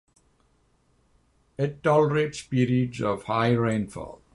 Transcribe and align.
It 1.59 1.83
tolerates 1.83 2.41
periods 2.41 3.03
of 3.03 3.25
high 3.25 3.51
rainfall. 3.51 4.23